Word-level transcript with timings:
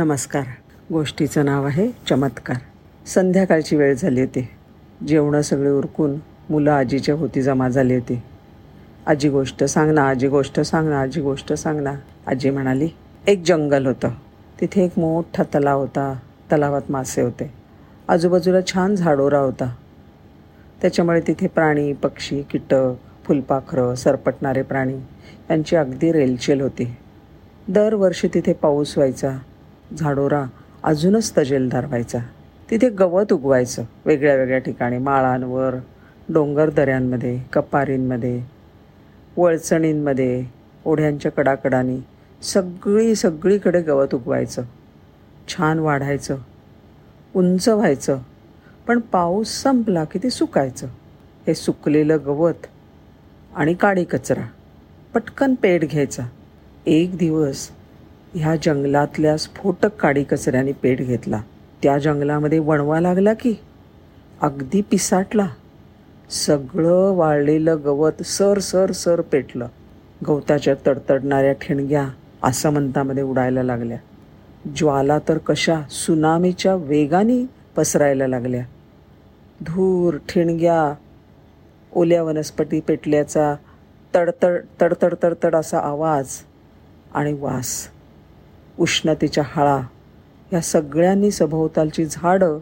नमस्कार. 0.00 0.42
गोष्टीचं 0.92 1.44
नाव 1.44 1.66
आहे 1.66 1.90
चमत्कार. 2.08 2.56
संध्याकाळची 3.06 3.76
वेळ 3.76 3.94
झाली 3.94 4.20
होती. 4.20 4.48
जेवणं 5.08 5.42
सगळे 5.42 5.70
उरकून 5.70 6.14
मुलं 6.50 6.72
आजीच्या 6.72 7.14
होती 7.14 7.42
जमा 7.42 7.68
झाली 7.68 7.94
होती. 7.94 8.22
आजी 9.06 9.28
गोष्ट 9.28 9.64
सांग 9.64 9.90
ना 9.90 10.08
आजी 10.08 10.28
गोष्ट 10.28 10.60
सांग 10.60 10.88
ना 10.88 11.00
आजी 11.00 11.20
गोष्ट 11.20 11.52
सांग 11.52 11.80
ना. 11.80 11.94
आजी 12.26 12.50
म्हणाली 12.50 12.88
एक 13.26 13.42
जंगल 13.46 13.86
होतं. 13.86 14.08
तिथे 14.60 14.84
एक 14.84 14.98
मोठा 14.98 15.42
तलाव 15.42 15.80
होता. 15.80 16.18
तलावात 16.52 16.82
मासे 16.90 17.22
होते. 17.22 17.52
आजूबाजूला 18.08 18.58
छान 18.72 18.94
झाडोरा 18.94 19.38
होता. 19.38 19.74
त्याच्यामुळे 20.82 21.20
तिथे 21.20 21.46
प्राणी 21.46 21.92
पक्षी 21.92 22.42
कीटक 22.42 22.92
फुलपाखरं 23.24 23.94
सरपटणारे 23.94 24.62
प्राणी 24.62 24.96
यांची 25.50 25.76
अगदी 25.76 26.12
रेलचेल 26.12 26.60
होती. 26.60 26.96
दरवर्षी 27.68 28.28
तिथे 28.34 28.52
पाऊस 28.52 28.98
व्हायचा. 28.98 29.38
झाडोरा 29.98 30.44
अजूनच 30.82 31.32
तजेलदार 31.38 31.86
व्हायचा 31.86 32.18
तिथे 32.70 32.88
गवत 32.88 33.32
उगवायचं 33.32 33.84
वेगळ्या 34.04 34.34
वेगळ्या 34.36 34.58
ठिकाणी 34.58 34.98
माळांवर 34.98 35.74
डोंगर 36.28 36.70
दऱ्यांमध्ये 36.70 37.38
कपारींमध्ये 37.52 38.42
वळचणींमध्ये 39.36 40.44
ओढ्यांच्या 40.84 41.32
कडाकडानी 41.32 41.98
सगळी 42.42 43.14
सगळीकडे 43.14 43.80
गवत 43.80 44.14
उगवायचं. 44.14 44.62
छान 45.48 45.78
वाढायचं 45.78 46.36
उंच 47.34 47.68
व्हायचं 47.68 48.18
पण 48.86 49.00
पाऊस 49.00 49.48
संपला 49.48 50.04
की 50.04 50.18
ते 50.22 50.30
सुकायचं. 50.30 50.86
हे 51.46 51.54
सुकलेलं 51.54 52.16
गवत 52.26 52.66
आणि 53.56 53.74
काळी 53.74 54.04
कचरा. 54.04 54.46
पटकन 55.14 55.54
पेट 55.54 55.84
घ्यायचा. 55.90 56.22
एक 56.86 57.16
दिवस 57.16 57.68
ह्या 58.34 58.56
जंगलातल्या 58.56 59.36
स्फोटक 59.36 59.94
काडी 59.94 60.24
कचऱ्याने 60.24 60.72
पेट 60.72 60.98
घेतला. 60.98 61.42
त्या 61.82 61.98
जंगलामध्ये 61.98 62.58
वणवा 62.58 63.00
लागला 63.00 63.34
की? 63.34 63.54
अगदी 64.42 64.80
पिसाटला. 64.80 65.48
सगळं 66.30 67.12
वाळलेलं 67.12 67.76
गवत 67.84 68.22
सर 68.22 68.58
सर 68.58 68.92
सर 68.92 69.20
पेटलं. 69.20 69.66
गवताच्या 70.28 70.74
तडतडणाऱ्या 70.86 71.52
ठिणग्या 71.52 72.08
आसमंतामध्ये 72.42 73.22
उडायला 73.22 73.62
लागल्या. 73.62 73.98
ज्वाला 74.76 75.18
तर 75.18 75.38
कशा 75.38 75.82
सुनामीच्या 75.90 76.74
वेगाने 76.74 77.46
पसरायला 77.76 78.26
लागल्या. 78.26 78.64
धूर 79.60 80.16
ठिणग्या 80.16 80.94
ओल्या 81.92 82.22
वनस्पती 82.22 82.80
पेटल्याचा 82.80 83.54
तडतड 84.14 84.60
तडतड 84.82 85.14
तडतड 85.22 85.54
असा 85.56 85.78
आवाज 85.78 86.28
आणि 87.14 87.32
वास. 87.32 87.88
उष्णतेच्या 88.80 89.44
हळा 89.46 89.76
ह्या 90.50 90.60
सगळ्यांनी 90.60 91.30
सभोवतालची 91.30 92.04
झाडं 92.04 92.58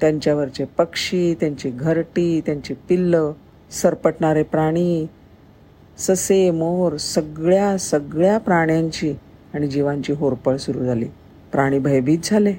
त्यांच्यावरचे 0.00 0.64
पक्षी 0.64 1.34
त्यांची 1.34 1.70
घरटी 1.70 2.40
त्यांची 2.46 2.74
पिल्लं 2.74 3.32
सरपटणारे 3.70 4.42
प्राणी 4.42 5.06
ससे 5.98 6.50
मोर 6.50 6.96
सगळ्या 6.96 7.78
सगळ्या 7.78 8.38
प्राण्यांची 8.38 9.14
आणि 9.54 9.66
जीवांची 9.66 10.12
होरपळ 10.12 10.56
सुरू 10.56 10.84
झाली. 10.84 11.04
प्राणी 11.52 11.78
भयभीत 11.78 12.18
झाले. 12.24 12.54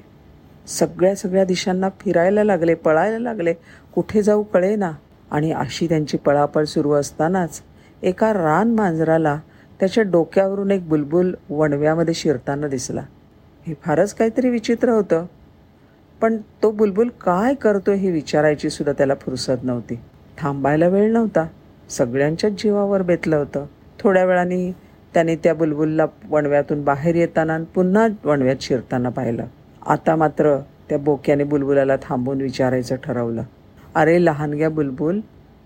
सगळ्या 0.66 1.14
सगळ्या 1.14 1.44
दिशांना 1.44 1.88
फिरायला 2.00 2.44
लागले 2.44 2.74
पळायला 2.74 3.18
लागले. 3.18 3.54
कुठे 3.94 4.22
जाऊ 4.22 4.42
कळेना. 4.42 4.92
आणि 5.30 5.52
अशी 5.52 5.88
त्यांची 5.88 6.16
पळापळ 6.16 6.64
सुरू 6.64 6.92
असतानाच 6.92 7.62
एका 8.02 8.32
रान 8.32 8.74
मांजराला 8.74 9.38
त्याच्या 9.82 10.04
डोक्यावरून 10.04 10.70
एक 10.70 10.88
बुलबुल 10.88 11.34
वणव्यामध्ये 11.50 12.14
शिरताना 12.14 12.68
दिसला. 12.68 13.02
हे 13.66 13.74
फारच 13.82 14.14
काहीतरी 14.14 14.48
विचित्र 14.48 14.88
होतं. 14.88 15.26
पण 16.20 16.36
तो 16.36 16.70
बुलबुल 16.70 17.08
काय 17.08 17.54
करतो 17.54 17.92
हे 17.92 18.10
विचारायची 18.10 18.70
सुद्धा 18.70 18.92
त्याला 18.92 19.14
फुरसत 19.14 19.52
नव्हती. 19.62 19.98
थांबायला 20.38 20.88
वेळ 20.88 21.12
नव्हता. 21.12 21.46
सगळ्यांच्याच 21.90 22.62
जीवावर 22.62 23.02
बेतलं 23.02 23.36
होतं. 23.36 23.66
थोड्या 23.98 24.24
वेळाने 24.24 24.76
त्याने 25.14 25.36
त्या 25.36 25.54
बुलबुलला 25.54 26.06
वणव्यातून 26.30 26.84
बाहेर 26.84 27.14
येताना 27.14 27.58
पुन्हा 27.74 28.08
वणव्यात 28.24 28.56
शिरताना 28.60 29.08
पाहिलं. 29.08 29.44
आता 29.86 30.16
मात्र 30.16 30.58
त्या 30.88 30.98
बोक्याने 30.98 31.44
बुलबुलाला 31.44 31.96
थांबून 31.96 32.40
विचारायचं 32.40 32.96
ठरवलं. 32.96 33.42
अरे 33.94 34.24
लहानग्या 34.24 34.70
बुलबुल 34.70 35.20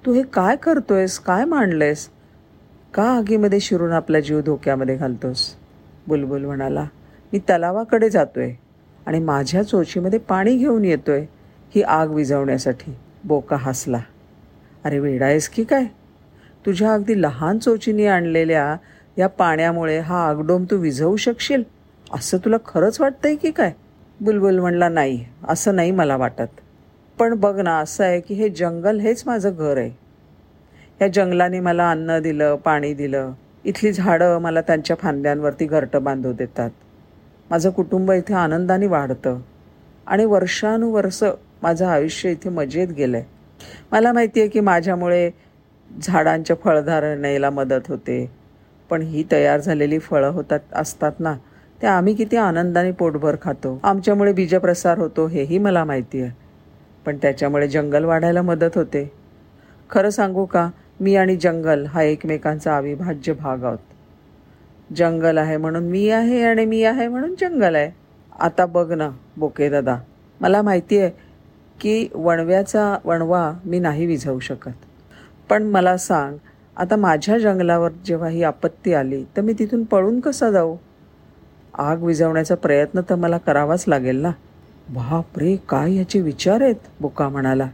तू 0.06 0.12
हे 0.12 0.22
काय 0.22 0.56
करतोयस? 0.56 1.19
काय 1.19 1.44
मांडलंयस? 1.44 2.09
का 2.97 3.05
आगीमध्ये 3.05 3.61
शिरून 3.61 3.93
आपला 3.93 4.21
जीव 4.21 4.41
धोक्यामध्ये 4.41 4.97
घालतोस? 4.97 5.55
बुलबुल 6.07 6.45
म्हणाला 6.45 6.84
मी 7.33 7.39
तलावाकडे 7.39 8.11
जातोय 8.11 8.53
आणि 9.07 9.19
माझ्या 9.19 9.62
चोचीमध्ये 9.62 10.19
पाणी 10.19 10.57
घेऊन 10.57 10.84
येतोय 10.84 11.27
ही 11.75 11.83
आग 11.83 12.11
विझवण्यासाठी. 12.11 12.97
बोका 13.25 13.56
हसला. 13.56 13.99
अरे 14.85 14.99
वेडायस 14.99 15.49
की 15.49 15.65
काय? 15.65 15.85
तुझ्या 16.67 16.95
अगदी 16.95 17.23
लहान 17.23 17.59
चोचीने 17.59 18.06
आणलेल्या 18.06 18.77
या 19.19 19.27
पाण्यामुळे 19.27 19.99
हा 19.99 20.29
आगडोम 20.29 20.65
तू 20.65 20.77
विझवू 20.77 21.17
शकशील? 21.17 21.62
असं 22.12 22.39
तुला 22.39 22.56
खरंच 22.67 23.01
वाटतंय 23.01 23.35
की 23.35 23.51
काय? 23.51 23.73
बुलबुल 24.21 24.59
म्हणला 24.59 24.89
नाही 24.89 25.25
असं 25.49 25.77
नाही 25.77 25.91
मला 25.91 26.17
वाटत. 26.17 26.61
पण 27.19 27.35
बघ 27.35 27.61
ना 27.61 27.79
असं 27.79 28.05
आहे 28.05 28.21
की 28.21 28.35
हे 28.35 28.49
जंगल 28.49 29.01
हेच 29.01 29.23
माझं 29.27 29.51
घर 29.51 29.77
आहे. 29.77 30.06
ह्या 31.01 31.09
जंगलाने 31.09 31.59
मला 31.61 31.91
अन्न 31.91 32.19
दिलं 32.19 32.55
पाणी 32.57 32.93
दिलं. 32.95 33.33
इथली 33.65 33.93
झाडं 33.93 34.39
मला 34.39 34.61
त्यांच्या 34.61 34.97
फांद्यांवरती 34.97 35.67
घरटं 35.67 36.03
बांधू 36.05 36.33
देतात. 36.33 36.71
माझं 37.51 37.71
कुटुंब 37.71 38.12
इथे 38.12 38.34
आनंदाने 38.34 38.87
वाढतं. 38.87 39.41
आणि 40.06 40.25
वर्षानुवर्ष 40.25 41.23
माझं 41.62 41.87
आयुष्य 41.87 42.31
इथे 42.31 42.49
मजेत 42.49 42.89
गेलं 42.89 43.17
आहे 43.17 43.27
मला 43.93 44.12
माहिती 44.12 44.41
आहे 44.41 44.49
की 44.49 44.61
माझ्यामुळे 44.61 45.31
झाडांच्या 46.03 46.56
फळधारणेला 46.65 47.51
मदत 47.51 47.89
होते. 47.89 48.31
पण 48.91 49.03
ही 49.03 49.25
तयार 49.33 49.61
झालेली 49.61 49.99
फळं 49.99 50.31
होतात 50.31 50.75
असतात 50.75 51.21
ना 51.21 51.35
ते 51.83 51.87
आम्ही 51.87 52.15
किती 52.15 52.37
आनंदाने 52.37 52.91
पोटभर 52.93 53.37
खातो. 53.43 53.79
आमच्यामुळे 53.83 54.33
बीजप्रसार 54.33 54.99
होतो 54.99 55.27
हेही 55.27 55.59
मला 55.59 55.85
माहिती 55.85 56.23
आहे 56.23 56.33
पण 57.06 57.17
त्याच्यामुळे 57.23 57.69
जंगल 57.69 58.05
वाढायला 58.05 58.43
मदत 58.43 58.77
होते. 58.77 59.11
खरं 59.91 60.11
सांगू 60.11 60.45
का 60.45 60.69
मी 61.01 61.17
आणि 61.17 61.37
जंगल 61.37 61.87
हा 61.87 62.03
एकमेकांचा 62.03 62.77
अविभाज्य 62.77 63.33
भाग 63.33 63.65
आहोत. 63.65 63.79
जंगल 64.97 65.39
आहे 65.39 65.57
म्हणून 65.57 65.84
मी 65.84 66.11
आहे 66.11 66.43
आणि 66.43 66.65
मी 66.65 66.83
आहे 66.83 67.09
म्हणून 67.09 67.34
जंगल 67.41 67.75
आहे. 67.75 67.91
आता 68.41 68.67
बघ 68.67 68.93
ना 68.93 69.11
बोके 69.37 69.69
दादा. 69.69 69.97
मला 70.41 70.62
माहिती 70.62 70.99
आहे 70.99 71.11
की 71.81 72.09
वणव्याचा 72.15 72.99
वणवा 73.05 73.53
मी 73.65 73.79
नाही 73.79 74.06
विझवू 74.06 74.39
शकत. 74.39 74.71
पण 75.49 75.62
मला 75.62 75.97
सांग 75.97 76.37
आता 76.77 76.97
माझ्या 76.97 77.39
जंगलावर 77.39 77.91
जेव्हा 78.05 78.29
ही 78.29 78.43
आपत्ती 78.43 78.95
आली 78.95 79.25
तर 79.37 79.41
मी 79.41 79.53
तिथून 79.53 79.85
पळून 79.85 80.21
कसा 80.21 80.51
जाऊ? 80.51 80.77
आग 81.75 82.03
विझवण्याचा 82.03 82.55
प्रयत्न 82.55 83.01
तर 83.11 83.15
मला 83.15 83.39
करावाच 83.39 83.85
लागेल 83.89 84.17
ना. 84.17 84.31
बाप 84.89 85.39
रे 85.39 85.56
काय 85.56 85.95
याचे 85.95 86.21
विचार 86.21 86.61
आहेत? 86.61 86.75
बोका 87.01 87.29
म्हणाला. 87.29 87.69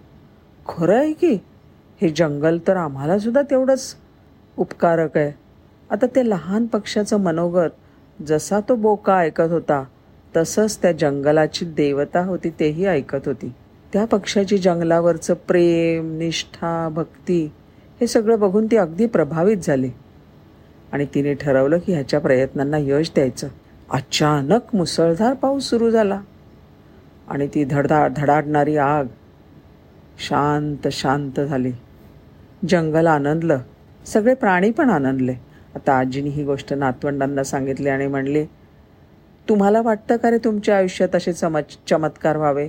खरं 0.69 0.99
आहे 0.99 1.13
की? 1.13 1.39
हे 2.03 2.09
जंगल 2.09 2.59
तर 2.69 2.77
आम्हाला 2.77 3.19
सुद्धा 3.19 3.43
तेवढंच 3.43 3.97
उपकारक 4.57 5.17
आहे. 5.17 5.33
आता 5.91 6.07
ते 6.07 6.31
लहान 6.31 6.67
पक्षाचं 6.67 7.17
मनोगत 7.17 8.23
जसा 8.23 8.61
तो 8.61 8.75
बोका 8.75 9.19
ऐकत 9.19 9.51
होता 9.51 9.85
तसंच 10.37 10.83
त्या 10.83 10.93
जंगलाची 10.93 11.65
देवता 11.65 12.21
होती 12.21 12.51
तेही 12.51 12.87
ऐकत 12.87 13.19
होती. 13.27 13.53
त्या 13.93 14.05
पक्षाची 14.05 14.59
जंगलावरचं 14.59 15.35
प्रेम 15.35 16.19
निष्ठा 16.19 16.89
भक्ती 16.89 17.53
हे 18.01 18.07
सगळं 18.07 18.41
बघून 18.41 18.67
ती 18.67 18.77
अगदी 18.77 19.07
प्रभावित 19.07 19.57
झाली. 19.57 19.91
आणि 20.93 21.07
तिने 21.15 21.35
ठरवलं 21.35 21.79
की 21.79 21.93
ह्याच्या 21.93 22.21
प्रयत्नांना 22.21 22.77
यश 22.81 23.11
द्यायचं. 23.15 23.49
अचानक 23.91 24.75
मुसळधार 24.75 25.35
पाऊस 25.35 25.65
सुरू 25.65 25.91
झाला. 25.91 26.21
आणि 27.29 27.47
ती 27.47 27.65
धडधा 27.65 28.09
धडाडणारी 28.17 28.77
आग 28.77 29.05
शांत 30.19 30.89
शांत 30.89 31.41
झाली. 31.41 31.73
जंगल 32.69 33.07
आनंदलं. 33.07 33.59
सगळे 34.07 34.35
प्राणी 34.35 34.71
पण 34.71 34.91
आनंदले. 34.91 35.35
आता 35.75 35.99
आजीने 35.99 36.31
ही 36.31 36.45
गोष्ट 36.45 36.73
नातवंडांना 36.73 37.45
सांगितली 37.45 37.89
आणि 37.89 38.07
म्हणली 38.07 38.45
तुम्हाला 39.49 39.83
वाटतं 39.83 40.17
का 40.17 40.31
रे 40.31 40.39
तुमच्या 40.39 40.77
आयुष्यात 40.77 41.17
असे 41.17 41.33
चमच 41.33 41.79
चमत्कार 41.91 42.37
व्हावे? 42.37 42.67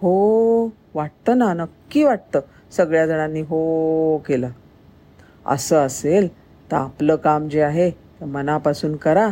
हो 0.00 0.66
वाटतं 0.94 1.38
ना 1.38 1.52
नक्की 1.54 2.02
वाटतं. 2.02 2.40
सगळ्या 2.72 3.06
जणांनी 3.06 3.40
हो 3.40 4.18
केलं. 4.18 4.48
असं 5.46 5.76
असेल 5.76 6.28
तर 6.70 6.76
आपलं 6.76 7.16
काम 7.16 7.48
जे 7.48 7.62
आहे 7.62 7.90
ते 7.90 8.24
मनापासून 8.24 8.96
करा 8.96 9.28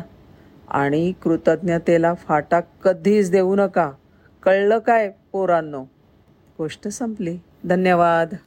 आणि 0.69 1.13
कृतज्ञतेला 1.23 2.15
फाटा 2.15 2.61
कधीच 2.61 3.31
देऊ 3.31 3.55
नका. 3.57 3.91
कळलं 4.43 4.79
काय 4.79 5.11
पोरांनो? 5.33 5.83
गोष्ट 6.59 6.89
संपली. 6.89 7.39
धन्यवाद. 7.65 8.35